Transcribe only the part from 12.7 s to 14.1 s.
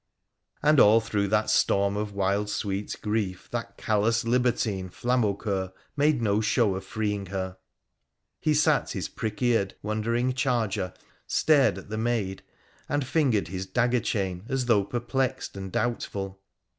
and fingered his dagger